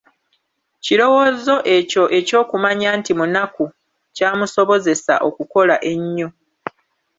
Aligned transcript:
kirowoozo 0.83 1.55
ekyo 1.75 2.03
eky'okumanya 2.17 2.89
nti 2.99 3.11
munaku 3.19 3.63
kyamusobozesa 4.15 5.13
okukola 5.27 5.75
ennyo. 5.91 6.27